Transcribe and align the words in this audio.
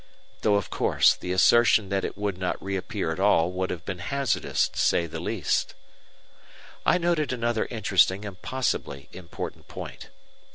Though, 0.41 0.55
of 0.55 0.71
course, 0.71 1.13
the 1.15 1.31
assertion 1.31 1.89
that 1.89 2.03
it 2.03 2.17
would 2.17 2.35
not 2.35 2.59
reappear 2.59 3.11
at 3.11 3.19
all 3.19 3.51
would 3.51 3.69
have 3.69 3.85
been 3.85 3.99
hazardous, 3.99 4.67
to 4.69 4.79
say 4.79 5.05
the 5.05 5.19
least. 5.19 5.75
I 6.87 6.97
noted 6.97 7.31
another 7.31 7.65
interesting 7.69 8.25
and 8.25 8.41
possibly 8.41 9.09
important 9.13 9.67
point. 9.67 10.09